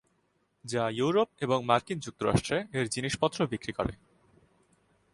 যা 0.65 0.83
ইউরোপ 0.89 1.29
এবং 1.41 1.65
মার্কিন 1.65 1.99
যুক্তরাষ্ট্রে 1.99 2.57
এর 2.73 2.85
জিনিসপত্র 2.87 3.47
বিক্রি 3.47 3.73
করে। 3.73 3.93